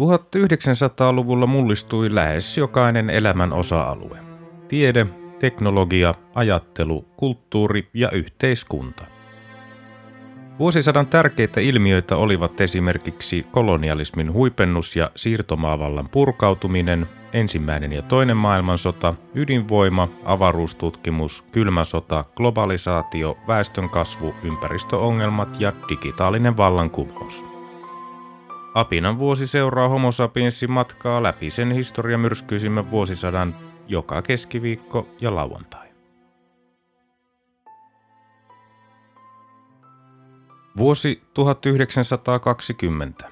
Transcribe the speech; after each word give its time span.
1900-luvulla 0.00 1.46
mullistui 1.46 2.14
lähes 2.14 2.58
jokainen 2.58 3.10
elämän 3.10 3.52
osa-alue. 3.52 4.18
Tiede, 4.68 5.06
teknologia, 5.38 6.14
ajattelu, 6.34 7.04
kulttuuri 7.16 7.88
ja 7.94 8.10
yhteiskunta. 8.10 9.04
Vuosisadan 10.58 11.06
tärkeitä 11.06 11.60
ilmiöitä 11.60 12.16
olivat 12.16 12.60
esimerkiksi 12.60 13.46
kolonialismin 13.50 14.32
huipennus 14.32 14.96
ja 14.96 15.10
siirtomaavallan 15.16 16.08
purkautuminen, 16.08 17.08
ensimmäinen 17.32 17.92
ja 17.92 18.02
toinen 18.02 18.36
maailmansota, 18.36 19.14
ydinvoima, 19.34 20.08
avaruustutkimus, 20.24 21.44
kylmä 21.52 21.84
sota, 21.84 22.24
globalisaatio, 22.36 23.38
väestönkasvu, 23.48 24.34
ympäristöongelmat 24.42 25.60
ja 25.60 25.72
digitaalinen 25.88 26.56
vallankumous. 26.56 27.55
Apinan 28.76 29.18
vuosi 29.18 29.46
seuraa 29.46 29.88
Homo 29.88 30.12
sapiensin 30.12 30.70
matkaa 30.70 31.22
läpi 31.22 31.50
sen 31.50 31.72
historiamyrskyisimmän 31.72 32.90
vuosisadan 32.90 33.56
joka 33.88 34.22
keskiviikko 34.22 35.08
ja 35.20 35.34
lauantai. 35.34 35.88
Vuosi 40.76 41.22
1920. 41.34 43.30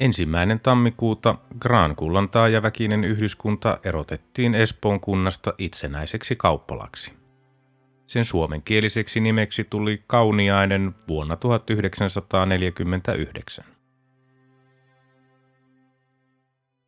Ensimmäinen 0.00 0.60
tammikuuta 0.60 1.34
Graankullan 1.60 2.28
taajaväkinen 2.28 3.04
yhdyskunta 3.04 3.78
erotettiin 3.84 4.54
Espoon 4.54 5.00
kunnasta 5.00 5.54
itsenäiseksi 5.58 6.36
kauppalaksi. 6.36 7.21
Sen 8.12 8.24
suomenkieliseksi 8.24 9.20
nimeksi 9.20 9.66
tuli 9.70 10.02
Kauniainen 10.06 10.94
vuonna 11.08 11.36
1949. 11.36 13.64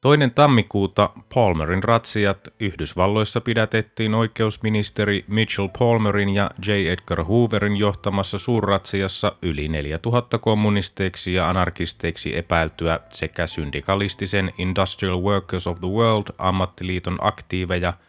Toinen 0.01 0.31
tammikuuta 0.31 1.11
Palmerin 1.35 1.85
ratsiat 1.85 2.49
Yhdysvalloissa 2.61 3.41
pidätettiin 3.41 4.15
oikeusministeri 4.15 5.25
Mitchell 5.29 5.69
Palmerin 5.79 6.29
ja 6.29 6.51
J. 6.67 6.71
Edgar 6.71 7.25
Hooverin 7.25 7.77
johtamassa 7.77 8.39
suurratsiassa 8.39 9.37
yli 9.43 9.69
4000 9.69 10.39
kommunisteiksi 10.39 11.35
ja 11.35 11.49
anarkisteiksi 11.49 12.37
epäiltyä 12.37 13.01
sekä 13.11 13.47
syndikalistisen 13.47 14.53
Industrial 14.59 15.23
Workers 15.23 15.67
of 15.67 15.81
the 15.81 15.89
World 15.89 16.27
ammattiliiton 16.39 17.19
aktiiveja– 17.21 17.93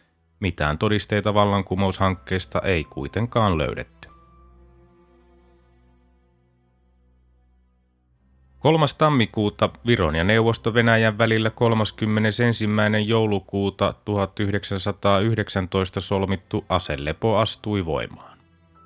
mitään 0.46 0.78
todisteita 0.78 1.34
vallankumoushankkeesta 1.34 2.62
ei 2.62 2.84
kuitenkaan 2.84 3.58
löydetty. 3.58 4.10
3. 8.60 8.86
tammikuuta 8.98 9.70
Viron 9.86 10.16
ja 10.16 10.24
Neuvosto-Venäjän 10.24 11.18
välillä 11.18 11.50
31. 11.50 12.44
joulukuuta 13.06 13.94
1919 14.06 16.02
solmittu 16.02 16.66
aselepo 16.70 17.38
astui 17.38 17.86
voimaan. 17.86 18.38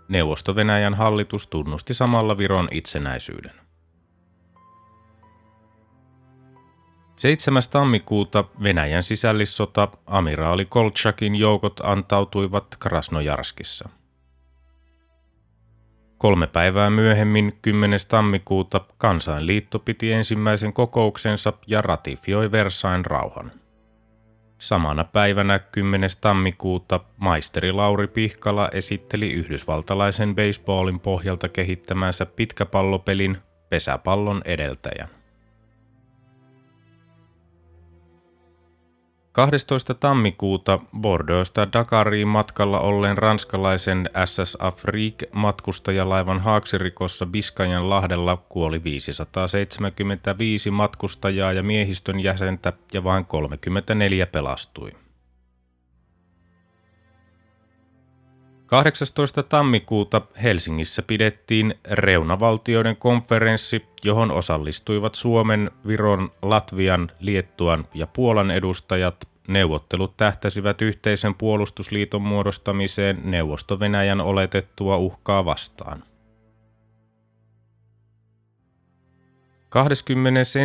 Neuvosto-Venäjän 0.07 0.93
hallitus 0.93 1.47
tunnusti 1.47 1.93
samalla 1.93 2.37
Viron 2.37 2.67
itsenäisyyden. 2.71 3.68
7. 7.19 7.63
tammikuuta 7.71 8.43
Venäjän 8.63 9.03
sisällissota 9.03 9.87
amiraali 10.05 10.65
Kolchakin 10.65 11.35
joukot 11.35 11.79
antautuivat 11.83 12.75
Krasnojarskissa. 12.79 13.89
Kolme 16.17 16.47
päivää 16.47 16.89
myöhemmin, 16.89 17.59
10. 17.61 17.99
tammikuuta, 18.07 18.81
kansainliitto 18.97 19.79
piti 19.79 20.11
ensimmäisen 20.11 20.73
kokouksensa 20.73 21.53
ja 21.67 21.81
ratifioi 21.81 22.51
Versain 22.51 23.05
rauhan. 23.05 23.51
Samana 24.57 25.03
päivänä 25.03 25.59
10. 25.59 26.09
tammikuuta 26.21 26.99
maisteri 27.17 27.71
Lauri 27.71 28.07
Pihkala 28.07 28.69
esitteli 28.73 29.33
yhdysvaltalaisen 29.33 30.35
baseballin 30.35 30.99
pohjalta 30.99 31.49
kehittämänsä 31.49 32.25
pitkäpallopelin 32.25 33.37
pesäpallon 33.69 34.41
edeltäjän. 34.45 35.18
12. 39.39 39.93
tammikuuta 39.93 40.79
Bordeauxsta 41.01 41.73
Dakariin 41.73 42.27
matkalla 42.27 42.79
olleen 42.79 43.17
ranskalaisen 43.17 44.09
SS 44.25 44.57
Afrique 44.59 45.29
matkustajalaivan 45.31 46.39
haaksirikossa 46.39 47.25
Biskajan 47.25 47.89
lahdella 47.89 48.37
kuoli 48.37 48.83
575 48.83 50.71
matkustajaa 50.71 51.53
ja 51.53 51.63
miehistön 51.63 52.19
jäsentä 52.19 52.73
ja 52.93 53.03
vain 53.03 53.25
34 53.25 54.25
pelastui. 54.25 54.91
18. 58.69 59.43
tammikuuta 59.43 60.21
Helsingissä 60.43 61.01
pidettiin 61.01 61.75
reunavaltioiden 61.91 62.95
konferenssi, 62.95 63.85
johon 64.03 64.31
osallistuivat 64.31 65.15
Suomen, 65.15 65.71
Viron, 65.87 66.31
Latvian, 66.41 67.11
Liettuan 67.19 67.87
ja 67.93 68.07
Puolan 68.07 68.51
edustajat. 68.51 69.15
Neuvottelut 69.47 70.17
tähtäsivät 70.17 70.81
yhteisen 70.81 71.35
puolustusliiton 71.35 72.21
muodostamiseen 72.21 73.21
Neuvosto-Venäjän 73.23 74.21
oletettua 74.21 74.97
uhkaa 74.97 75.45
vastaan. 75.45 76.03
21. 79.69 80.59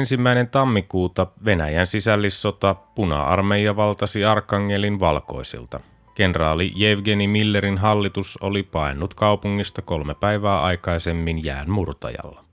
tammikuuta 0.50 1.26
Venäjän 1.44 1.86
sisällissota 1.86 2.74
puna-armeija 2.74 3.76
valtasi 3.76 4.24
Arkangelin 4.24 5.00
valkoisilta– 5.00 5.80
Kenraali 6.14 6.72
Jevgeni 6.76 7.28
Millerin 7.28 7.78
hallitus 7.78 8.38
oli 8.40 8.62
paennut 8.62 9.14
kaupungista 9.14 9.82
kolme 9.82 10.14
päivää 10.14 10.62
aikaisemmin 10.62 11.44
jään 11.44 11.70
murtajalla. 11.70 12.44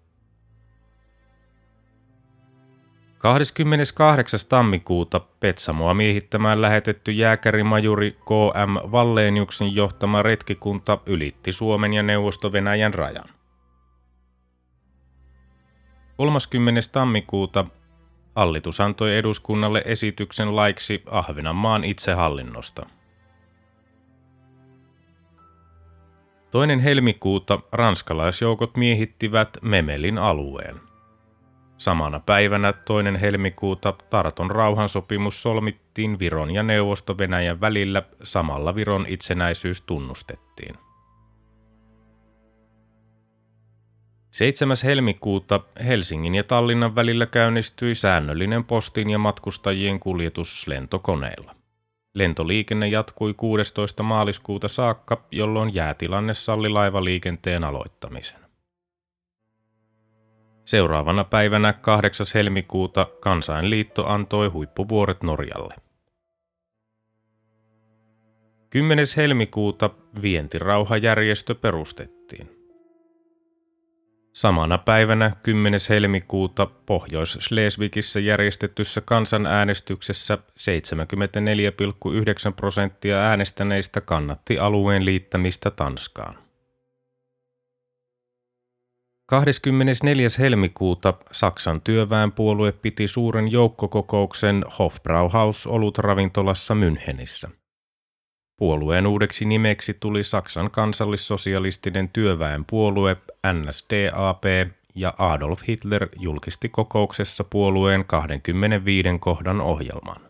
28. 3.18 4.40
tammikuuta 4.50 5.20
Petsamoa 5.20 5.94
miehittämään 5.94 6.62
lähetetty 6.62 7.12
jääkärimajuri 7.12 8.12
K.M. 8.12 8.92
Valleeniuksen 8.92 9.76
johtama 9.76 10.22
retkikunta 10.22 10.98
ylitti 11.06 11.52
Suomen 11.52 11.94
ja 11.94 12.04
Neuvosto-Venäjän 12.04 12.94
rajan. 12.94 13.30
30. 16.18 16.82
tammikuuta 16.92 17.66
hallitus 18.36 18.80
antoi 18.82 19.18
eduskunnalle 19.18 19.82
esityksen 19.86 20.56
laiksi 20.56 21.04
Ahvenanmaan 21.12 21.84
itsehallinnosta– 21.84 22.86
Toinen 26.52 26.80
helmikuuta 26.80 27.60
ranskalaisjoukot 27.72 28.78
miehittivät 28.78 29.58
Memelin 29.62 30.18
alueen. 30.18 30.76
Samana 31.78 32.20
päivänä 32.20 32.74
toinen 32.74 33.16
helmikuuta 33.16 33.94
Tarton 34.10 34.52
rauhansopimus 34.52 35.42
solmittiin 35.42 36.20
Viron 36.20 36.52
ja 36.52 36.64
Neuvosto-Venäjän 36.64 37.62
välillä, 37.62 38.04
samalla 38.24 38.76
Viron 38.76 39.06
itsenäisyys 39.08 39.82
tunnustettiin. 39.82 40.76
7. 44.32 44.78
helmikuuta 44.84 45.60
Helsingin 45.86 46.36
ja 46.36 46.44
Tallinnan 46.44 46.96
välillä 46.96 47.26
käynnistyi 47.26 47.96
säännöllinen 47.96 48.64
postin 48.64 49.10
ja 49.10 49.18
matkustajien 49.18 50.00
kuljetus 50.00 50.68
lentokoneilla. 50.68 51.61
Lentoliikenne 52.14 52.88
jatkui 52.88 53.34
16. 53.34 54.04
maaliskuuta 54.04 54.68
saakka, 54.68 55.26
jolloin 55.32 55.76
jäätilanne 55.76 56.34
salli 56.34 56.70
laivaliikenteen 56.70 57.64
aloittamisen. 57.64 58.40
Seuraavana 60.66 61.24
päivänä 61.24 61.74
8. 61.74 62.26
helmikuuta 62.34 63.08
Kansainliitto 63.20 64.08
antoi 64.08 64.48
huippuvuoret 64.48 65.24
Norjalle. 65.24 65.76
10. 68.70 69.06
helmikuuta 69.18 69.90
vientirauhajärjestö 70.22 71.56
perustettiin. 71.56 72.61
Samana 74.34 74.78
päivänä 74.78 75.32
10. 75.44 75.80
helmikuuta 75.90 76.66
Pohjois-Schleswigissä 76.66 78.20
järjestetyssä 78.20 79.02
kansanäänestyksessä 79.02 80.38
74,9 80.38 80.44
prosenttia 82.56 83.18
äänestäneistä 83.18 84.02
kannatti 84.02 84.60
alueen 84.60 85.06
liittämistä 85.06 85.72
Tanskaan. 85.72 86.36
24. 89.26 90.28
helmikuuta 90.40 91.14
Saksan 91.32 91.82
työväenpuolue 91.82 92.72
piti 92.72 93.08
suuren 93.08 93.52
joukkokokouksen 93.52 94.66
Hofbrauhaus 94.80 95.68
ravintolassa 95.98 96.74
Münchenissä. 96.74 97.61
Puolueen 98.62 99.08
uudeksi 99.08 99.46
nimeksi 99.46 99.98
tuli 100.00 100.24
Saksan 100.24 100.72
kansallissosialistinen 100.72 102.10
työväenpuolue 102.10 103.18
NSDAP, 103.54 104.44
ja 104.96 105.14
Adolf 105.18 105.62
Hitler 105.68 106.10
julkisti 106.20 106.70
kokouksessa 106.70 107.44
puolueen 107.44 108.06
25 108.06 109.10
kohdan 109.20 109.62
ohjelman. 109.62 110.22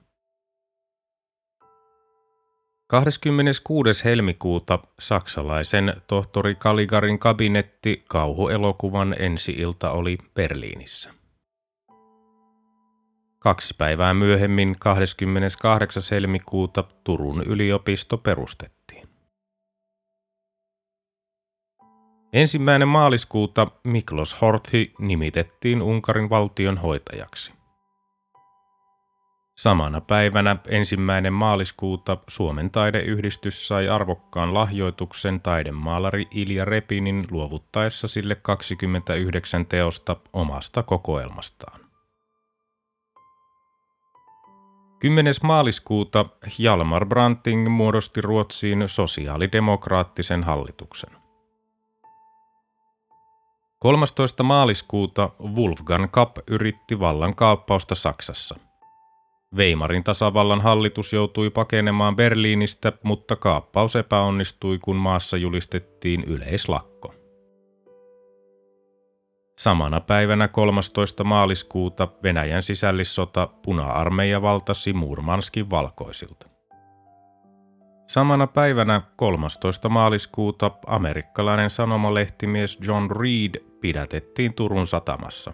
26. 2.88 4.04
helmikuuta 4.04 4.80
saksalaisen 5.00 5.94
tohtori 6.08 6.56
Kaligarin 6.56 7.20
kabinetti 7.20 8.04
kauhuelokuvan 8.08 9.16
ensi-ilta 9.20 9.92
oli 9.92 10.18
Berliinissä. 10.34 11.21
Kaksi 13.44 13.74
päivää 13.78 14.14
myöhemmin 14.14 14.76
28. 14.80 16.04
helmikuuta 16.12 16.84
Turun 17.04 17.44
yliopisto 17.44 18.18
perustettiin. 18.18 19.08
Ensimmäinen 22.34 22.88
maaliskuuta 22.88 23.68
Miklos 23.84 24.42
Horthy 24.42 24.92
nimitettiin 25.00 25.82
Unkarin 25.82 26.30
valtion 26.30 26.78
hoitajaksi. 26.78 27.52
Samana 29.58 30.02
päivänä 30.02 30.56
ensimmäinen 30.68 31.34
maaliskuuta 31.34 32.18
Suomen 32.28 32.72
taideyhdistys 32.72 33.68
sai 33.68 33.90
arvokkaan 33.90 34.54
lahjoituksen 34.54 35.42
taidemaalari 35.42 36.28
Ilja 36.32 36.66
Repinin 36.66 37.28
luovuttaessa 37.32 38.08
sille 38.08 38.36
29 38.36 39.66
teosta 39.66 40.16
omasta 40.34 40.84
kokoelmastaan. 40.84 41.81
10. 45.02 45.34
maaliskuuta 45.44 46.26
Hjalmar 46.60 47.06
Branting 47.06 47.70
muodosti 47.70 48.22
Ruotsiin 48.22 48.84
sosiaalidemokraattisen 48.88 50.44
hallituksen. 50.44 51.10
13. 53.80 54.44
maaliskuuta 54.44 55.30
Wolfgang 55.56 56.08
Kapp 56.12 56.38
yritti 56.48 57.00
vallankaappausta 57.00 57.96
Saksassa. 57.96 58.56
Weimarin 59.56 60.04
tasavallan 60.04 60.62
hallitus 60.62 61.14
joutui 61.14 61.50
pakenemaan 61.50 62.16
Berliinistä, 62.16 62.94
mutta 63.04 63.36
kaappaus 63.36 63.96
epäonnistui, 63.96 64.80
kun 64.80 64.96
maassa 64.96 65.38
julistettiin 65.38 66.24
yleislakko. 66.24 67.14
Samana 69.62 70.00
päivänä 70.00 70.48
13. 70.48 71.24
maaliskuuta 71.24 72.08
Venäjän 72.24 72.64
sisällissota 72.64 73.48
puna-armeija 73.48 74.42
valtasi 74.42 74.94
Murmanskin 74.94 75.70
valkoisilta. 75.70 76.48
Samana 78.08 78.48
päivänä 78.48 79.02
13. 79.16 79.90
maaliskuuta 79.90 80.72
amerikkalainen 80.88 81.70
sanomalehtimies 81.70 82.80
John 82.88 83.12
Reed 83.12 83.64
pidätettiin 83.82 84.54
Turun 84.54 84.88
satamassa. 84.88 85.54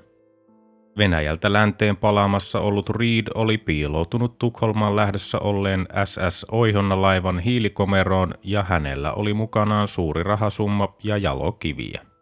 Venäjältä 0.98 1.54
länteen 1.54 1.98
palaamassa 1.98 2.60
ollut 2.60 2.90
Reed 2.90 3.28
oli 3.36 3.58
piiloutunut 3.58 4.38
Tukholmaan 4.38 4.96
lähdössä 4.96 5.40
olleen 5.40 5.88
SS 6.06 6.46
Oihonna-laivan 6.52 7.40
hiilikomeroon 7.40 8.34
ja 8.44 8.64
hänellä 8.64 9.14
oli 9.14 9.34
mukanaan 9.34 9.88
suuri 9.88 10.24
rahasumma 10.24 10.96
ja 11.04 11.18
jalokiviä. 11.18 12.17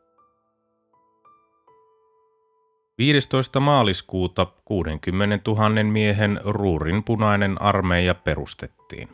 15. 2.97 3.59
maaliskuuta 3.59 4.47
60 4.65 5.39
000 5.47 5.83
miehen 5.83 6.39
Ruurin 6.45 7.03
punainen 7.03 7.61
armeija 7.61 8.15
perustettiin. 8.15 9.09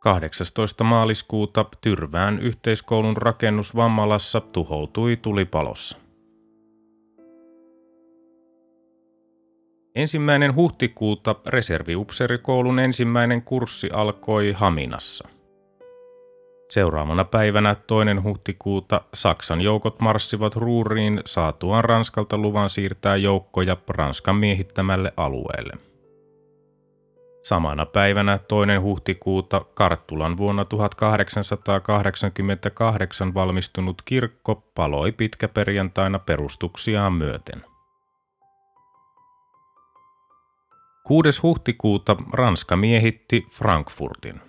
18. 0.00 0.84
maaliskuuta 0.84 1.64
Tyrvään 1.80 2.38
yhteiskoulun 2.38 3.16
rakennus 3.16 3.76
Vammalassa 3.76 4.40
tuhoutui 4.40 5.16
tulipalossa. 5.16 5.98
Ensimmäinen 9.94 10.54
huhtikuuta 10.54 11.36
reserviupserikoulun 11.46 12.78
ensimmäinen 12.78 13.42
kurssi 13.42 13.90
alkoi 13.92 14.52
Haminassa. 14.52 15.28
Seuraavana 16.70 17.24
päivänä 17.24 17.74
toinen 17.74 18.22
huhtikuuta 18.22 19.00
Saksan 19.14 19.60
joukot 19.60 20.00
marssivat 20.00 20.56
Ruuriin 20.56 21.20
saatuaan 21.26 21.84
Ranskalta 21.84 22.38
luvan 22.38 22.68
siirtää 22.68 23.16
joukkoja 23.16 23.76
Ranskan 23.88 24.36
miehittämälle 24.36 25.12
alueelle. 25.16 25.72
Samana 27.42 27.86
päivänä 27.86 28.38
toinen 28.38 28.82
huhtikuuta 28.82 29.64
Karttulan 29.74 30.36
vuonna 30.36 30.64
1888 30.64 33.34
valmistunut 33.34 34.02
kirkko 34.04 34.54
paloi 34.74 35.12
pitkäperjantaina 35.12 36.18
perustuksiaan 36.18 37.12
myöten. 37.12 37.64
6. 41.04 41.40
huhtikuuta 41.42 42.16
Ranska 42.32 42.76
miehitti 42.76 43.46
Frankfurtin. 43.50 44.40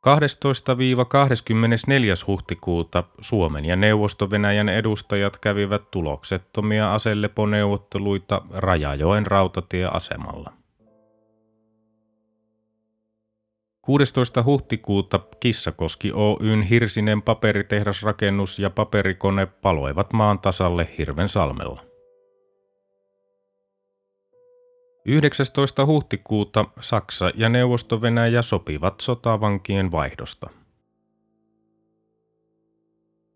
12-24. 0.00 0.02
huhtikuuta 2.26 3.04
Suomen 3.20 3.64
ja 3.64 3.76
Neuvosto-Venäjän 3.76 4.68
edustajat 4.68 5.38
kävivät 5.38 5.90
tuloksettomia 5.90 6.94
aseleponeuvotteluita 6.94 8.42
Rajajoen 8.50 9.26
rautatieasemalla. 9.26 10.52
16. 13.82 14.42
huhtikuuta 14.42 15.20
Kissakoski 15.40 16.12
Oyn 16.12 16.62
Hirsinen 16.62 17.22
paperitehdasrakennus 17.22 18.58
ja 18.58 18.70
paperikone 18.70 19.46
paloivat 19.46 20.12
maan 20.12 20.38
tasalle 20.38 20.88
Hirvensalmella. 20.98 21.89
19. 25.04 25.86
huhtikuuta 25.86 26.64
Saksa 26.80 27.30
ja 27.34 27.48
Neuvosto-Venäjä 27.48 28.42
sopivat 28.42 29.00
sotavankien 29.00 29.92
vaihdosta. 29.92 30.50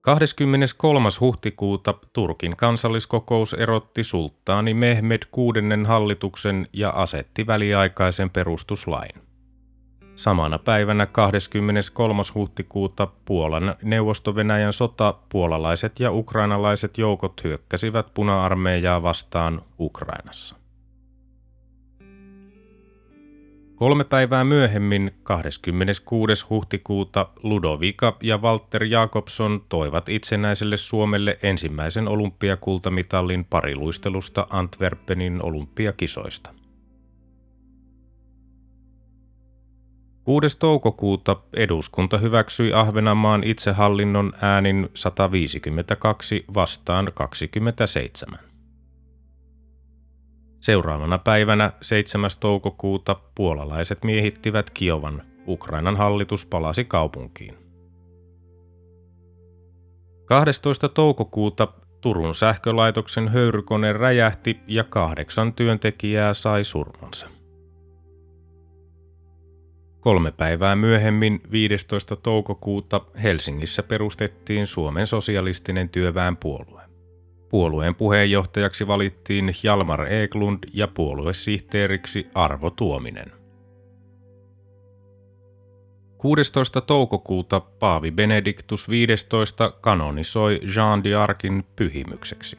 23. 0.01 1.09
huhtikuuta 1.21 1.95
Turkin 2.13 2.57
kansalliskokous 2.57 3.55
erotti 3.55 4.05
sulttaani 4.05 4.75
Mehmed 4.75 5.23
kuudennen 5.31 5.87
hallituksen 5.87 6.69
ja 6.73 6.91
asetti 6.91 7.47
väliaikaisen 7.47 8.31
perustuslain. 8.31 9.11
Samana 10.17 10.59
päivänä 10.59 11.07
23. 11.07 12.23
huhtikuuta 12.35 13.09
Puolan 13.25 13.77
neuvosto-Venäjän 13.83 14.73
sota 14.73 15.15
puolalaiset 15.29 16.01
ja 16.01 16.13
ukrainalaiset 16.13 16.99
joukot 16.99 17.45
hyökkäsivät 17.45 18.07
puna-armeijaa 18.15 19.03
vastaan 19.03 19.63
Ukrainassa. 19.81 20.64
Kolme 23.77 24.05
päivää 24.05 24.45
myöhemmin, 24.45 25.13
26. 25.23 26.47
huhtikuuta, 26.51 27.29
Ludovika 27.43 28.17
ja 28.23 28.39
Walter 28.39 28.85
Jakobson 28.85 29.65
toivat 29.69 30.09
itsenäiselle 30.09 30.77
Suomelle 30.77 31.39
ensimmäisen 31.43 32.09
olympiakultamitalin 32.09 33.45
pariluistelusta 33.45 34.47
Antwerpenin 34.51 35.43
olympiakisoista. 35.43 36.51
6. 40.25 40.59
toukokuuta 40.59 41.37
eduskunta 41.57 42.19
hyväksyi 42.19 42.73
Ahvenanmaan 42.73 43.45
itsehallinnon 43.45 44.33
äänin 44.41 44.89
152 44.95 46.45
vastaan 46.55 47.13
27. 47.15 48.54
Seuraavana 50.65 51.19
päivänä 51.19 51.73
7. 51.83 52.31
toukokuuta 52.41 53.17
puolalaiset 53.35 54.05
miehittivät 54.05 54.71
Kiovan. 54.71 55.23
Ukrainan 55.47 55.97
hallitus 55.97 56.47
palasi 56.47 56.85
kaupunkiin. 56.85 57.55
12. 60.25 60.89
toukokuuta 60.89 61.69
Turun 62.01 62.35
sähkölaitoksen 62.35 63.29
höyrykone 63.29 63.93
räjähti 63.93 64.61
ja 64.67 64.85
kahdeksan 64.85 65.53
työntekijää 65.53 66.35
sai 66.35 66.65
surmansa. 66.65 67.27
Kolme 70.01 70.33
päivää 70.33 70.77
myöhemmin, 70.77 71.41
15. 71.51 72.17
toukokuuta, 72.17 73.01
Helsingissä 73.23 73.83
perustettiin 73.83 74.67
Suomen 74.67 75.07
sosialistinen 75.07 75.89
työväenpuolue. 75.89 76.74
Puolueen 77.55 77.95
puheenjohtajaksi 77.95 78.87
valittiin 78.87 79.57
Jalmar 79.63 80.13
Eklund 80.13 80.59
ja 80.73 80.89
puoluesihteeriksi 80.89 82.27
Arvo 82.35 82.71
Tuominen. 82.71 83.33
16. 86.19 86.81
toukokuuta 86.81 87.61
Paavi 87.61 88.11
Benediktus 88.11 88.87
XV 88.87 89.65
kanonisoi 89.81 90.61
Jean 90.77 91.03
d'Arcin 91.03 91.65
pyhimykseksi. 91.77 92.57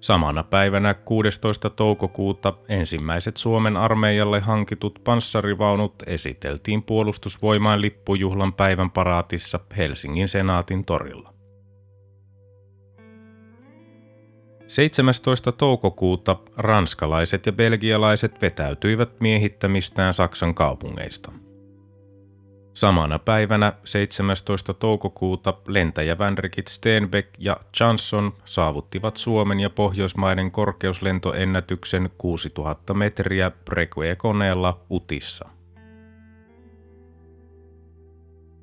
Samana 0.00 0.42
päivänä 0.42 0.94
16. 0.94 1.70
toukokuuta 1.70 2.54
ensimmäiset 2.68 3.36
Suomen 3.36 3.76
armeijalle 3.76 4.40
hankitut 4.40 5.00
panssarivaunut 5.04 5.94
esiteltiin 6.06 6.82
puolustusvoimain 6.82 7.80
lippujuhlan 7.80 8.52
päivän 8.52 8.90
paraatissa 8.90 9.60
Helsingin 9.76 10.28
senaatin 10.28 10.84
torilla. 10.84 11.37
17. 14.68 15.52
toukokuuta 15.52 16.36
ranskalaiset 16.56 17.46
ja 17.46 17.52
belgialaiset 17.52 18.42
vetäytyivät 18.42 19.20
miehittämistään 19.20 20.12
Saksan 20.12 20.54
kaupungeista– 20.54 21.32
Samana 22.78 23.18
päivänä 23.18 23.72
17. 23.84 24.74
toukokuuta 24.74 25.54
lentäjävänrikit 25.66 26.68
Steenbeck 26.68 27.28
ja 27.38 27.56
Johnson 27.80 28.32
saavuttivat 28.44 29.16
Suomen 29.16 29.60
ja 29.60 29.70
Pohjoismaiden 29.70 30.50
korkeuslentoennätyksen 30.50 32.10
6000 32.18 32.94
metriä 32.94 33.50
Breguet-koneella 33.64 34.80
Utissa. 34.90 35.48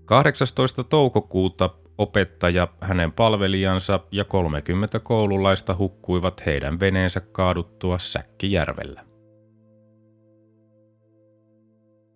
18. 0.06 0.84
toukokuuta 0.84 1.70
opettaja, 1.98 2.68
hänen 2.82 3.12
palvelijansa 3.12 4.00
ja 4.12 4.24
30 4.24 5.00
koululaista 5.00 5.76
hukkuivat 5.76 6.46
heidän 6.46 6.80
veneensä 6.80 7.20
kaaduttua 7.20 8.00
Säkkijärvellä. 8.00 9.06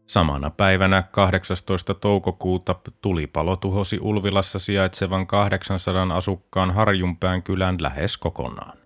Samana 0.08 0.50
päivänä 0.50 1.04
18. 1.12 1.94
toukokuuta 1.94 2.76
tulipalo 3.02 3.56
tuhosi 3.56 4.00
Ulvilassa 4.02 4.60
sijaitsevan 4.60 5.28
800 5.28 6.16
asukkaan 6.16 6.72
Harjunpään 6.72 7.44
kylän 7.44 7.76
lähes 7.80 8.18
kokonaan. 8.18 8.78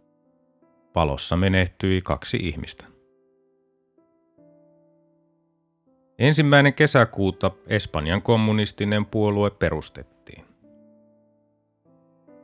Palossa 0.93 1.35
menehtyi 1.37 2.01
kaksi 2.01 2.37
ihmistä. 2.37 2.85
Ensimmäinen 6.19 6.73
kesäkuuta 6.73 7.51
Espanjan 7.67 8.21
kommunistinen 8.21 9.05
puolue 9.05 9.49
perustettiin. 9.49 10.12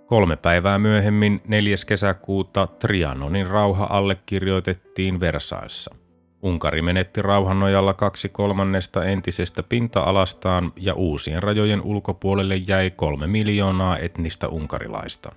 Kolme 0.10 0.36
päivää 0.36 0.80
myöhemmin 0.80 1.42
4. 1.48 1.76
kesäkuuta 1.88 2.68
Trianonin 2.68 3.48
rauha 3.48 3.88
allekirjoitettiin 3.90 5.20
Versaissa– 5.20 5.96
Unkari 6.42 6.82
menetti 6.82 7.22
rauhan 7.22 7.60
nojalla 7.60 7.94
kaksi 7.94 8.30
kolmannesta 8.30 9.06
entisestä 9.06 9.64
pinta-alastaan 9.64 10.74
ja 10.76 10.94
uusien 10.94 11.44
rajojen 11.44 11.82
ulkopuolelle 11.82 12.56
jäi 12.56 12.92
kolme 12.92 13.28
miljoonaa 13.28 13.98
etnistä 13.98 14.48
unkarilaista. 14.48 15.32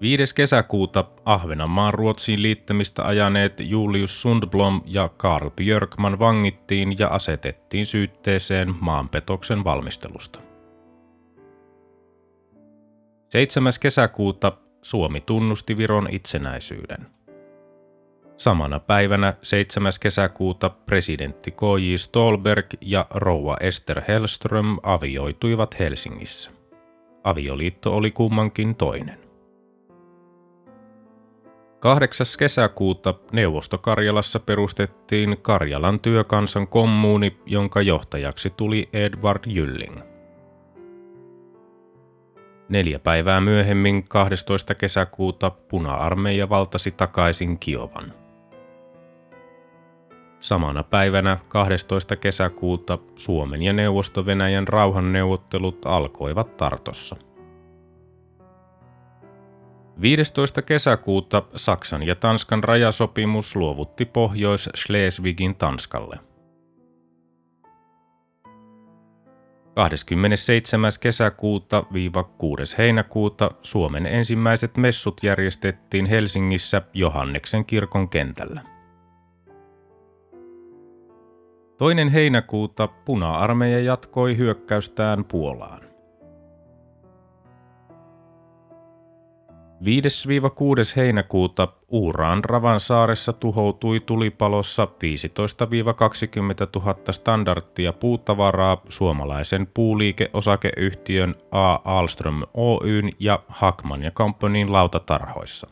5. 0.00 0.34
kesäkuuta 0.34 1.04
Ahvenanmaan 1.24 1.94
Ruotsiin 1.94 2.42
liittämistä 2.42 3.06
ajaneet 3.06 3.52
Julius 3.58 4.22
Sundblom 4.22 4.80
ja 4.84 5.08
Karl 5.16 5.50
Björkman 5.50 6.18
vangittiin 6.18 6.98
ja 6.98 7.08
asetettiin 7.08 7.86
syytteeseen 7.86 8.74
maanpetoksen 8.80 9.64
valmistelusta. 9.64 10.51
7. 13.32 13.72
kesäkuuta 13.80 14.52
Suomi 14.82 15.20
tunnusti 15.20 15.76
Viron 15.76 16.08
itsenäisyyden. 16.10 17.06
Samana 18.36 18.80
päivänä 18.80 19.34
7. 19.42 19.92
kesäkuuta 20.00 20.70
presidentti 20.70 21.50
K.J. 21.50 21.96
Stolberg 21.96 22.66
ja 22.80 23.06
rouva 23.10 23.56
Esther 23.60 24.02
Hellström 24.08 24.78
avioituivat 24.82 25.78
Helsingissä. 25.78 26.50
Avioliitto 27.24 27.96
oli 27.96 28.10
kummankin 28.10 28.74
toinen. 28.74 29.18
8. 31.80 32.26
kesäkuuta 32.38 33.14
Neuvostokarjalassa 33.32 34.40
perustettiin 34.40 35.36
Karjalan 35.42 36.00
työkansan 36.00 36.68
kommuuni, 36.68 37.36
jonka 37.46 37.82
johtajaksi 37.82 38.50
tuli 38.50 38.88
Edward 38.92 39.42
Jylling. 39.46 40.11
Neljä 42.72 42.98
päivää 42.98 43.40
myöhemmin 43.40 44.08
12. 44.08 44.74
kesäkuuta 44.74 45.50
puna-armeija 45.50 46.48
valtasi 46.48 46.90
takaisin 46.90 47.58
Kiovan. 47.58 48.12
Samana 50.40 50.82
päivänä 50.82 51.38
12. 51.48 52.16
kesäkuuta 52.16 52.98
Suomen 53.16 53.62
ja 53.62 53.72
Neuvosto-Venäjän 53.72 54.68
rauhanneuvottelut 54.68 55.78
alkoivat 55.84 56.56
Tartossa. 56.56 57.16
15. 60.00 60.62
kesäkuuta 60.62 61.42
Saksan 61.56 62.02
ja 62.02 62.14
Tanskan 62.14 62.64
rajasopimus 62.64 63.56
luovutti 63.56 64.04
Pohjois-Schleswigin 64.04 65.54
Tanskalle. 65.54 66.31
27. 69.74 70.92
kesäkuuta 71.00 71.84
6. 72.38 72.78
heinäkuuta 72.78 73.50
Suomen 73.62 74.06
ensimmäiset 74.06 74.76
messut 74.76 75.22
järjestettiin 75.22 76.06
Helsingissä 76.06 76.82
Johanneksen 76.94 77.64
kirkon 77.64 78.08
kentällä. 78.08 78.62
Toinen 81.78 82.08
heinäkuuta 82.08 82.88
puna-armeija 82.88 83.80
jatkoi 83.80 84.36
hyökkäystään 84.36 85.24
Puolaan. 85.24 85.82
5-6. 89.82 89.84
heinäkuuta 90.96 91.68
Uuraan 91.92 92.44
Ravan 92.44 92.80
saaressa 92.80 93.32
tuhoutui 93.32 94.00
tulipalossa 94.00 94.84
15-20 94.84 94.88
000 96.84 97.12
standardtia 97.12 97.92
puutavaraa 97.92 98.82
suomalaisen 98.88 99.66
puuliikeosakeyhtiön 99.74 101.34
A. 101.50 101.78
Alström 101.84 102.42
Oyn 102.54 103.12
ja 103.18 103.42
Hackman 103.48 104.02
ja 104.02 104.10
Companyin 104.10 104.72
lautatarhoissa. 104.72 105.66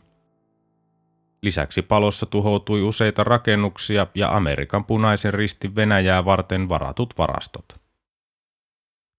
Lisäksi 1.41 1.81
palossa 1.81 2.25
tuhoutui 2.25 2.81
useita 2.81 3.23
rakennuksia 3.23 4.07
ja 4.15 4.35
Amerikan 4.35 4.85
punaisen 4.85 5.33
ristin 5.33 5.75
Venäjää 5.75 6.25
varten 6.25 6.69
varatut 6.69 7.13
varastot. 7.17 7.80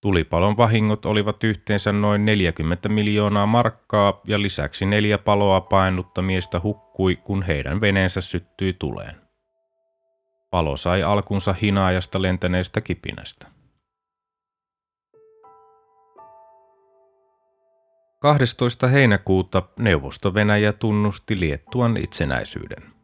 Tulipalon 0.03 0.57
vahingot 0.57 1.07
olivat 1.07 1.45
yhteensä 1.45 1.93
noin 1.93 2.25
40 2.25 2.89
miljoonaa 2.89 3.47
markkaa 3.47 4.21
ja 4.25 4.43
lisäksi 4.43 4.87
neljä 4.87 5.19
paloa 5.19 5.61
painutta 5.61 6.23
miestä 6.23 6.61
hukkui, 6.63 7.17
kun 7.17 7.43
heidän 7.43 7.81
veneensä 7.81 8.21
syttyi 8.21 8.73
tuleen. 8.73 9.17
Palo 10.51 10.77
sai 10.77 11.03
alkunsa 11.03 11.55
hinaajasta 11.63 12.23
lentäneestä 12.23 12.81
kipinästä. 12.81 13.47
12. 18.19 18.89
heinäkuuta 18.89 19.63
Neuvosto-Venäjä 19.79 20.73
tunnusti 20.73 21.41
Liettuan 21.41 21.97
itsenäisyyden. 21.97 23.02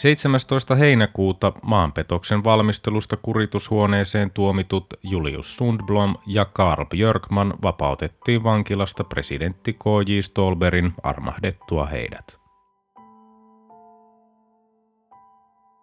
17. 0.00 0.76
heinäkuuta 0.76 1.52
maanpetoksen 1.62 2.44
valmistelusta 2.44 3.16
kuritushuoneeseen 3.16 4.30
tuomitut 4.30 4.86
Julius 5.02 5.56
Sundblom 5.56 6.14
ja 6.26 6.44
Karl 6.44 6.84
Björkman 6.86 7.54
vapautettiin 7.62 8.44
vankilasta 8.44 9.04
presidentti 9.04 9.72
K.J. 9.72 10.20
Stolberin 10.20 10.94
armahdettua 11.02 11.86
heidät. 11.86 12.38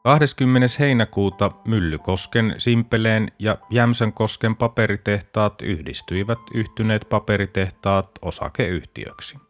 20. 0.03 0.67
heinäkuuta 0.79 1.51
Myllykosken, 1.65 2.55
Simpeleen 2.57 3.31
ja 3.39 3.57
Jämsänkosken 3.69 4.55
paperitehtaat 4.55 5.61
yhdistyivät 5.61 6.39
yhtyneet 6.53 7.09
paperitehtaat 7.09 8.09
osakeyhtiöksi. 8.21 9.46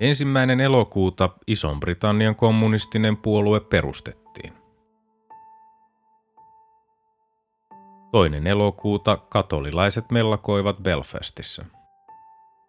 Ensimmäinen 0.00 0.60
elokuuta 0.60 1.30
Ison-Britannian 1.46 2.36
kommunistinen 2.36 3.16
puolue 3.16 3.60
perustettiin. 3.60 4.52
Toinen 8.12 8.46
elokuuta 8.46 9.16
katolilaiset 9.16 10.10
mellakoivat 10.10 10.76
Belfastissa– 10.82 11.64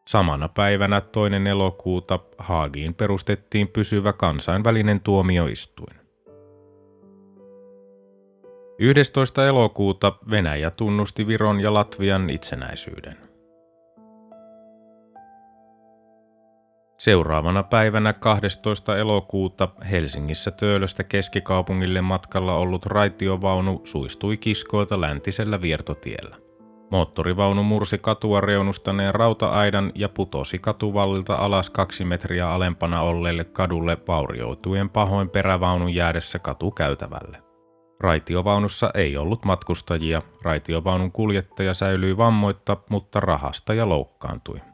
Samana 0.07 0.50
päivänä 0.50 1.01
toinen 1.01 1.47
elokuuta 1.47 2.19
Haagiin 2.38 2.93
perustettiin 2.93 3.67
pysyvä 3.67 4.13
kansainvälinen 4.13 5.00
tuomioistuin. 5.00 5.95
11. 8.79 9.47
elokuuta 9.47 10.13
Venäjä 10.29 10.71
tunnusti 10.71 11.27
Viron 11.27 11.59
ja 11.59 11.73
Latvian 11.73 12.29
itsenäisyyden. 12.29 13.30
Seuraavana 17.01 17.63
päivänä 17.63 18.13
12. 18.13 18.98
elokuuta 18.98 19.67
Helsingissä 19.91 20.51
Töölöstä 20.51 21.03
keskikaupungille 21.03 22.01
matkalla 22.01 22.55
ollut 22.55 22.86
raitiovaunu 22.86 23.81
suistui 23.84 24.38
kiskoilta 24.38 25.01
läntisellä 25.01 25.62
viertotiellä. 25.62 26.38
Moottorivaunu 26.91 27.63
mursi 27.63 27.98
katua 27.98 28.41
reunustaneen 28.41 29.15
rauta-aidan 29.15 29.91
ja 29.96 30.10
putosi 30.10 30.60
katuvallilta 30.60 31.36
alas 31.36 31.70
kaksi 31.70 32.05
metriä 32.05 32.51
alempana 32.51 33.01
olleelle 33.01 33.43
kadulle 33.43 33.98
vaurioitujen 34.08 34.89
pahoin 34.89 35.29
perävaunun 35.29 35.93
jäädessä 35.93 36.39
katukäytävälle. 36.39 37.38
Raitiovaunussa 38.00 38.91
ei 38.93 39.17
ollut 39.17 39.46
matkustajia, 39.46 40.22
raitiovaunun 40.43 41.12
kuljettaja 41.12 41.74
säilyi 41.74 42.17
vammoitta, 42.17 42.77
mutta 42.89 43.20
rahasta 43.20 43.74
ja 43.74 43.89
loukkaantui. 43.89 44.70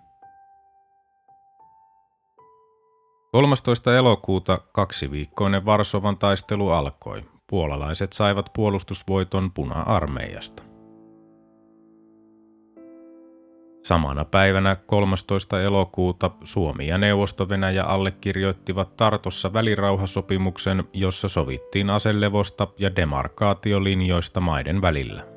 13. 3.31 3.97
elokuuta 3.97 4.61
kaksiviikkoinen 4.71 5.65
Varsovan 5.65 6.17
taistelu 6.17 6.69
alkoi. 6.69 7.21
Puolalaiset 7.49 8.13
saivat 8.13 8.49
puolustusvoiton 8.55 9.51
puna-armeijasta. 9.51 10.63
Samana 13.83 14.25
päivänä 14.25 14.75
13. 14.75 15.61
elokuuta 15.61 16.31
Suomi 16.43 16.87
ja 16.87 16.97
Neuvosto-Venäjä 16.97 17.83
allekirjoittivat 17.83 18.95
Tartossa 18.95 19.53
välirauhasopimuksen, 19.53 20.83
jossa 20.93 21.29
sovittiin 21.29 21.89
aselevosta 21.89 22.67
ja 22.77 22.95
demarkaatiolinjoista 22.95 24.39
maiden 24.39 24.81
välillä. 24.81 25.36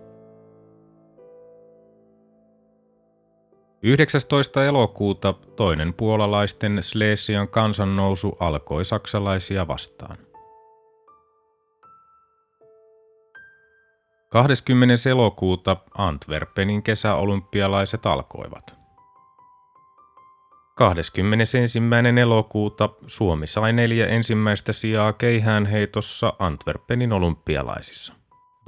19. 3.83 4.65
elokuuta 4.65 5.33
toinen 5.33 5.95
puolalaisten 5.95 6.83
Slesian 6.83 7.49
kansannousu 7.49 8.37
alkoi 8.41 8.85
saksalaisia 8.85 9.69
vastaan. 9.69 10.17
20. 14.29 15.11
elokuuta 15.11 15.77
Antwerpenin 15.99 16.83
kesäolympialaiset 16.83 18.07
alkoivat. 18.07 18.75
21. 20.75 21.59
elokuuta 22.21 22.89
Suomi 23.07 23.47
sai 23.47 23.73
neljä 23.73 24.07
ensimmäistä 24.07 24.73
sijaa 24.73 25.13
keihäänheitossa 25.13 26.33
Antwerpenin 26.39 27.13
olympialaisissa. 27.13 28.20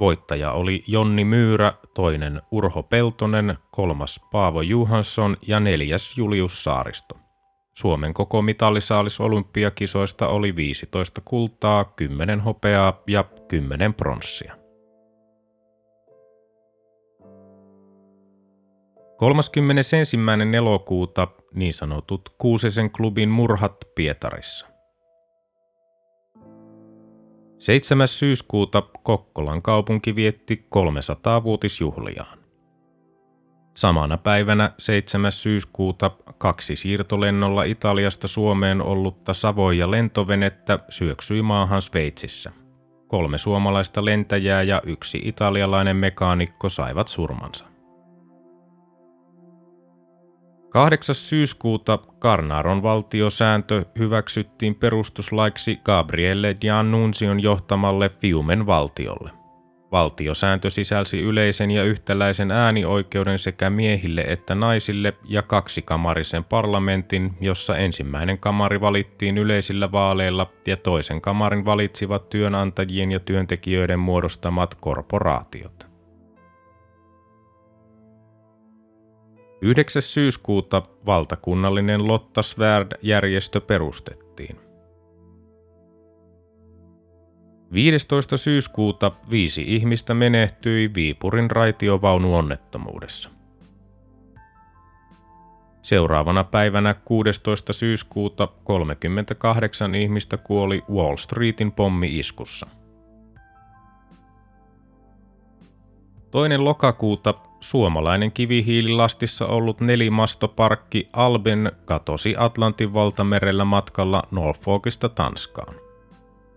Voittaja 0.03 0.51
oli 0.51 0.83
Jonni 0.87 1.25
Myyrä, 1.25 1.73
toinen 1.93 2.41
Urho 2.51 2.83
Peltonen, 2.83 3.57
kolmas 3.71 4.19
Paavo 4.31 4.61
Juhansson 4.61 5.37
ja 5.47 5.59
neljäs 5.59 6.17
Julius 6.17 6.63
Saaristo. 6.63 7.17
Suomen 7.73 8.13
koko 8.13 8.41
mitallisaalis 8.41 9.19
olympiakisoista 9.19 10.27
oli 10.27 10.55
15 10.55 11.21
kultaa, 11.25 11.85
10 11.85 12.41
hopeaa 12.41 13.01
ja 13.07 13.23
10 13.47 13.93
pronssia. 13.93 14.55
31. 19.17 20.17
elokuuta 20.57 21.27
niin 21.53 21.73
sanotut 21.73 22.35
Kuusisen 22.37 22.91
klubin 22.91 23.29
murhat 23.29 23.75
Pietarissa. 23.95 24.72
7. 27.63 28.07
syyskuuta 28.07 28.83
Kokkolan 29.03 29.61
kaupunki 29.61 30.15
vietti 30.15 30.65
300-vuotisjuhliaan. 30.75 32.37
Samana 33.77 34.17
päivänä 34.17 34.71
7. 34.77 35.31
syyskuuta 35.31 36.11
kaksi 36.37 36.75
siirtolennolla 36.75 37.63
Italiasta 37.63 38.27
Suomeen 38.27 38.81
ollutta 38.81 39.33
Savoja 39.33 39.91
lentovenettä 39.91 40.79
syöksyi 40.89 41.41
maahan 41.41 41.81
Sveitsissä. 41.81 42.51
Kolme 43.07 43.37
suomalaista 43.37 44.05
lentäjää 44.05 44.63
ja 44.63 44.81
yksi 44.85 45.21
italialainen 45.23 45.95
mekaanikko 45.95 46.69
saivat 46.69 47.07
surmansa. 47.07 47.72
8. 50.73 51.15
syyskuuta 51.15 51.99
Karnaron 52.19 52.83
valtiosääntö 52.83 53.85
hyväksyttiin 53.99 54.75
perustuslaiksi 54.75 55.79
Gabrielle 55.83 56.53
Giannunzion 56.53 57.39
johtamalle 57.39 58.09
Fiumen 58.09 58.65
valtiolle. 58.65 59.31
Valtiosääntö 59.91 60.69
sisälsi 60.69 61.19
yleisen 61.19 61.71
ja 61.71 61.83
yhtäläisen 61.83 62.51
äänioikeuden 62.51 63.39
sekä 63.39 63.69
miehille 63.69 64.21
että 64.21 64.55
naisille 64.55 65.13
ja 65.23 65.41
kaksikamarisen 65.41 66.43
parlamentin, 66.43 67.33
jossa 67.41 67.77
ensimmäinen 67.77 68.39
kamari 68.39 68.81
valittiin 68.81 69.37
yleisillä 69.37 69.91
vaaleilla 69.91 70.51
ja 70.65 70.77
toisen 70.77 71.21
kamarin 71.21 71.65
valitsivat 71.65 72.29
työnantajien 72.29 73.11
ja 73.11 73.19
työntekijöiden 73.19 73.99
muodostamat 73.99 74.75
korporaatiot. 74.75 75.92
9. 79.63 80.01
syyskuuta 80.01 80.81
valtakunnallinen 81.05 82.07
Lotta 82.07 82.41
Svärd-järjestö 82.41 83.61
perustettiin. 83.61 84.59
15. 87.73 88.37
syyskuuta 88.37 89.11
viisi 89.29 89.75
ihmistä 89.75 90.13
menehtyi 90.13 90.93
Viipurin 90.95 91.51
raitiovaunuonnettomuudessa. 91.51 93.29
Seuraavana 95.81 96.43
päivänä 96.43 96.95
16. 97.05 97.73
syyskuuta 97.73 98.47
38 98.63 99.95
ihmistä 99.95 100.37
kuoli 100.37 100.83
Wall 100.91 101.17
Streetin 101.17 101.71
pommi-iskussa. 101.71 102.67
Toinen 106.31 106.63
lokakuuta 106.65 107.33
suomalainen 107.63 108.31
kivihiililastissa 108.31 109.45
ollut 109.45 109.81
nelimastoparkki 109.81 111.09
Alben 111.13 111.71
katosi 111.85 112.35
Atlantin 112.37 112.93
valtamerellä 112.93 113.65
matkalla 113.65 114.23
Norfolkista 114.31 115.09
Tanskaan. 115.09 115.75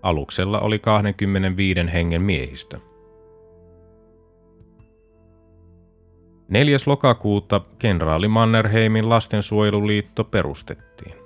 Aluksella 0.03 0.61
oli 0.61 0.79
25 0.79 1.81
hengen 1.93 2.23
miehistö. 2.23 2.81
4. 6.49 6.77
lokakuuta 6.87 7.61
kenraali 7.79 8.29
Mannerheimin 8.29 9.09
lastensuojeluliitto 9.09 10.25
perustettiin. 10.25 11.26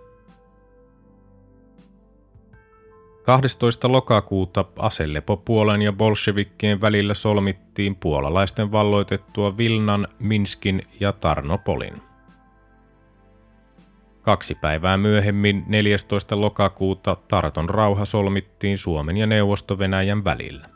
12. 3.31 3.93
lokakuuta 3.93 4.65
aselepo 4.79 5.43
ja 5.85 5.93
bolshevikkien 5.93 6.81
välillä 6.81 7.15
solmittiin 7.15 7.97
puolalaisten 7.97 8.73
valloitettua 8.73 9.57
Vilnan, 9.57 10.09
Minskin 10.19 10.83
ja 11.01 11.13
Tarnopolin. 11.13 12.03
Kaksi 14.23 14.55
päivää 14.55 14.97
myöhemmin 14.97 15.65
14. 15.67 16.41
lokakuuta 16.41 17.17
Tarton 17.29 17.69
rauha 17.69 18.05
solmittiin 18.05 18.79
Suomen 18.79 19.17
ja 19.17 19.27
Neuvosto-Venäjän 19.27 20.25
välillä. 20.25 20.67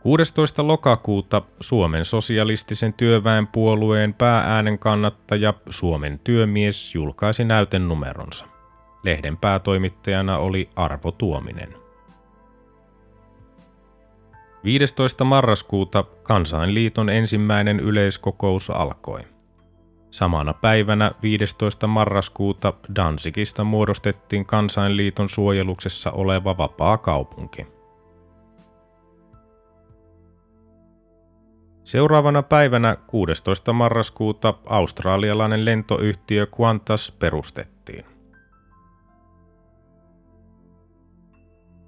16. 0.00 0.66
lokakuuta 0.66 1.42
Suomen 1.60 2.04
sosialistisen 2.04 2.92
työväenpuolueen 2.92 4.14
päääänen 4.14 4.78
kannattaja 4.78 5.54
Suomen 5.70 6.20
työmies 6.24 6.94
julkaisi 6.94 7.44
näytenumeronsa. 7.44 8.49
Lehden 9.02 9.36
päätoimittajana 9.36 10.38
oli 10.38 10.68
Arvo 10.76 11.12
Tuominen. 11.12 11.74
15. 14.64 15.24
marraskuuta 15.24 16.04
Kansainliiton 16.22 17.08
ensimmäinen 17.08 17.80
yleiskokous 17.80 18.70
alkoi. 18.70 19.20
Samana 20.10 20.54
päivänä 20.54 21.12
15. 21.22 21.86
marraskuuta 21.86 22.72
Danzigista 22.96 23.64
muodostettiin 23.64 24.46
Kansainliiton 24.46 25.28
suojeluksessa 25.28 26.10
oleva 26.10 26.56
vapaa 26.58 26.98
kaupunki. 26.98 27.66
Seuraavana 31.84 32.42
päivänä 32.42 32.96
16. 33.06 33.72
marraskuuta 33.72 34.54
australialainen 34.66 35.64
lentoyhtiö 35.64 36.46
Qantas 36.46 37.12
perustettiin. 37.12 38.04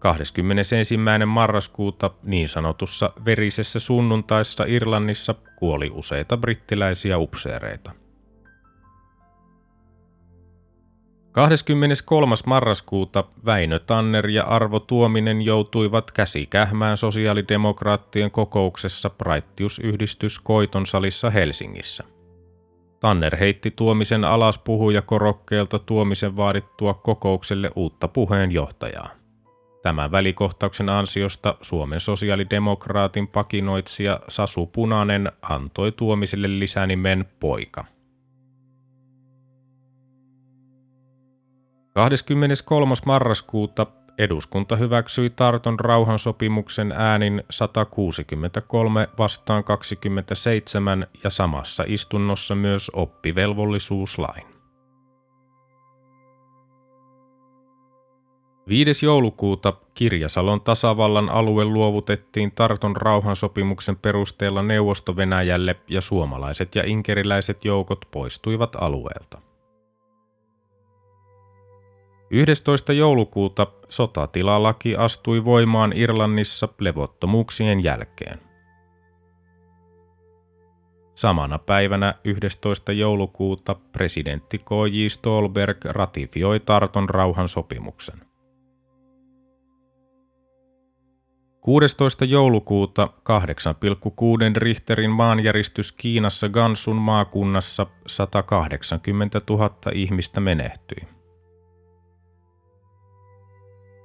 21. 0.03 0.97
marraskuuta 1.27 2.11
niin 2.23 2.49
sanotussa 2.49 3.13
verisessä 3.25 3.79
sunnuntaissa 3.79 4.65
Irlannissa 4.65 5.35
kuoli 5.57 5.91
useita 5.95 6.37
brittiläisiä 6.37 7.19
upseereita. 7.19 7.93
23. 11.33 12.35
marraskuuta 12.47 13.25
Väinö 13.45 13.79
Tanner 13.79 14.29
ja 14.29 14.45
Arvo 14.45 14.81
Tuominen 14.81 15.43
joutuivat 15.43 16.11
käsikähmään 16.11 16.97
sosiaalidemokraattien 16.97 18.31
kokouksessa 18.31 19.11
Praittiusyhdistys 19.11 20.39
Koiton 20.39 20.87
salissa 20.87 21.31
Helsingissä. 21.31 22.05
Tanner 23.01 23.37
heitti 23.37 23.71
Tuomisen 23.71 24.25
alas 24.25 24.59
puhujakorokkeelta 24.59 25.79
Tuomisen 25.79 26.37
vaadittua 26.37 26.95
kokoukselle 26.95 27.71
uutta 27.77 28.09
puheenjohtajaa. 28.09 29.22
Tämän 29.83 30.13
välikohtauksen 30.13 30.89
ansiosta 30.89 31.55
Suomen 31.63 32.01
sosiaalidemokraatin 32.01 33.29
pakinoitsija 33.29 34.21
Sasu 34.29 34.67
Punanen 34.67 35.33
antoi 35.43 35.93
Tuomiselle 35.93 36.59
lisänimen 36.59 37.25
poika. 37.41 37.85
23. 41.95 42.95
marraskuuta 43.07 43.87
eduskunta 44.19 44.77
hyväksyi 44.77 45.31
Tarton 45.31 45.81
rauhansopimuksen 45.81 46.93
äänin 46.93 47.43
163 47.51 49.09
vastaan 49.19 49.65
27 49.65 51.07
ja 51.25 51.31
samassa 51.31 51.85
istunnossa 51.87 52.55
myös 52.55 52.91
oppivelvollisuuslain. 52.95 54.52
5. 58.69 59.07
joulukuuta 59.07 59.73
Kirjasalon 59.95 60.61
tasavallan 60.61 61.29
alue 61.29 61.65
luovutettiin 61.65 62.53
Tarton 62.53 62.97
rauhansopimuksen 62.97 63.97
perusteella 63.97 64.63
Neuvosto-Venäjälle 64.63 65.77
ja 65.89 66.01
suomalaiset 66.01 66.75
ja 66.75 66.83
inkeriläiset 66.87 67.65
joukot 67.65 67.99
poistuivat 68.11 68.77
alueelta. 68.81 69.39
11. 72.31 72.93
joulukuuta 72.93 73.67
sotatilalaki 73.89 74.97
astui 74.97 75.45
voimaan 75.45 75.93
Irlannissa 75.97 76.69
levottomuuksien 76.81 77.85
jälkeen. 77.85 78.39
Samana 81.15 81.59
päivänä 81.59 82.15
11. 82.25 82.93
joulukuuta 82.93 83.77
presidentti 83.93 84.59
K.J. 84.59 85.07
Stolberg 85.09 85.85
ratifioi 85.85 86.61
Tarton 86.61 87.09
rauhansopimuksen. 87.09 88.32
16. 91.63 92.25
joulukuuta 92.25 93.09
8,6 93.09 94.57
Richterin 94.57 95.11
maanjäristys 95.11 95.93
Kiinassa 95.93 96.49
Gansun 96.49 96.97
maakunnassa 96.97 97.87
180 98.07 99.41
000 99.51 99.71
ihmistä 99.95 100.41
menehtyi. 100.41 101.09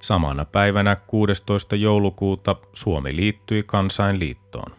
Samana 0.01 0.45
päivänä 0.45 0.95
16. 0.95 1.75
joulukuuta 1.75 2.55
Suomi 2.73 3.15
liittyi 3.15 3.63
kansainliittoon. 3.63 4.71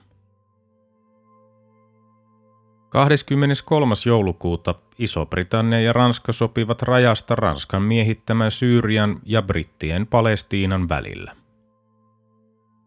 23. 2.89 3.95
joulukuuta 4.07 4.75
Iso-Britannia 4.99 5.81
ja 5.81 5.93
Ranska 5.93 6.33
sopivat 6.33 6.83
rajasta 6.83 7.35
Ranskan 7.35 7.83
miehittämän 7.83 8.51
Syyrian 8.51 9.21
ja 9.25 9.43
brittien 9.43 10.07
Palestiinan 10.07 10.89
välillä. 10.89 11.48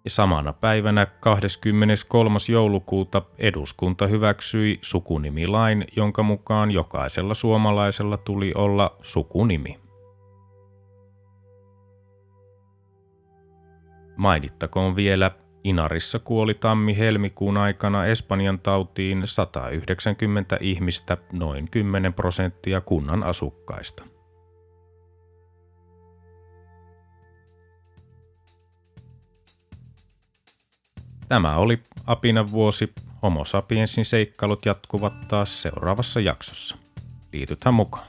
Samana 0.08 0.54
päivänä 0.54 1.06
23. 1.06 2.38
joulukuuta 2.50 3.22
eduskunta 3.38 4.08
hyväksyi 4.08 4.80
sukunimilain, 4.82 5.86
jonka 5.96 6.24
mukaan 6.24 6.72
jokaisella 6.72 7.34
suomalaisella 7.34 8.18
tuli 8.18 8.54
olla 8.56 8.98
sukunimi. 9.02 9.80
Mainittakoon 14.18 14.96
vielä, 14.96 15.32
Inarissa 15.64 16.20
kuoli 16.20 16.54
tammi-helmikuun 16.54 17.58
aikana 17.58 18.06
Espanjan 18.06 18.60
tautiin 18.60 19.22
190 19.26 20.58
ihmistä, 20.62 21.18
noin 21.32 21.72
10 21.72 22.14
prosenttia 22.14 22.82
kunnan 22.82 23.24
asukkaista. 23.24 24.04
Tämä 31.32 31.56
oli 31.56 31.80
Apinan 32.08 32.52
vuosi. 32.52 32.94
Homo 33.24 33.46
sapiensin 33.46 34.06
seikkailut 34.06 34.66
jatkuvat 34.66 35.28
taas 35.28 35.62
seuraavassa 35.62 36.20
jaksossa. 36.20 36.78
Liitythän 37.34 37.74
mukaan. 37.74 38.06